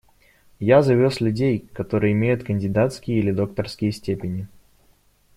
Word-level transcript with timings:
Я 0.59 0.81
завез 0.81 1.21
людей, 1.21 1.59
которые 1.73 2.13
имеют 2.13 2.43
кандидатские 2.43 3.19
или 3.19 3.29
докторские 3.31 3.91
степени. 3.91 4.47